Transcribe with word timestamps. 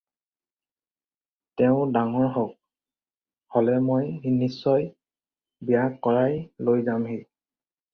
তেওঁ 1.61 1.83
ডাঙৰ 1.99 2.25
হওক, 2.39 2.57
হ'লে 3.57 3.77
মই 3.91 4.11
নিশ্চয় 4.41 4.93
বিয়া 4.93 5.89
কৰাই 6.09 6.39
লৈ 6.69 6.89
যামহি। 6.93 7.25